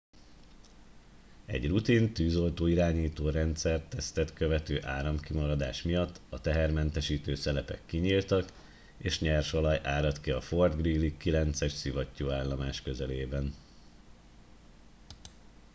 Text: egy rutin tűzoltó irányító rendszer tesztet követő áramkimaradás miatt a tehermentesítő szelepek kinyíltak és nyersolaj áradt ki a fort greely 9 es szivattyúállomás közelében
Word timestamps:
egy 1.45 1.67
rutin 1.67 2.13
tűzoltó 2.13 2.67
irányító 2.67 3.29
rendszer 3.29 3.81
tesztet 3.81 4.33
követő 4.33 4.83
áramkimaradás 4.83 5.81
miatt 5.81 6.21
a 6.29 6.41
tehermentesítő 6.41 7.35
szelepek 7.35 7.81
kinyíltak 7.85 8.51
és 8.97 9.19
nyersolaj 9.21 9.79
áradt 9.83 10.21
ki 10.21 10.31
a 10.31 10.41
fort 10.41 10.81
greely 10.81 11.17
9 11.17 11.61
es 11.61 11.71
szivattyúállomás 11.71 12.81
közelében 12.81 13.53